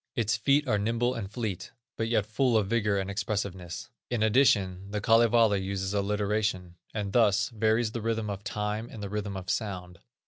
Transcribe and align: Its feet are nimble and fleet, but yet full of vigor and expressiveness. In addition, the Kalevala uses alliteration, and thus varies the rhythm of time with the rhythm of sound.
Its 0.15 0.35
feet 0.35 0.67
are 0.67 0.79
nimble 0.79 1.13
and 1.13 1.29
fleet, 1.29 1.69
but 1.95 2.07
yet 2.07 2.25
full 2.25 2.57
of 2.57 2.65
vigor 2.65 2.97
and 2.97 3.07
expressiveness. 3.07 3.91
In 4.09 4.23
addition, 4.23 4.89
the 4.89 4.99
Kalevala 4.99 5.57
uses 5.57 5.93
alliteration, 5.93 6.73
and 6.91 7.13
thus 7.13 7.49
varies 7.49 7.91
the 7.91 8.01
rhythm 8.01 8.27
of 8.27 8.43
time 8.43 8.87
with 8.87 8.99
the 9.01 9.09
rhythm 9.09 9.37
of 9.37 9.47
sound. 9.51 9.99